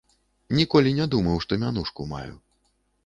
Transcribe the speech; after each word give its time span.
Ніколі 0.59 0.93
не 0.99 1.05
думаў, 1.13 1.37
што 1.45 1.59
мянушку 1.65 2.11
маю. 2.15 2.33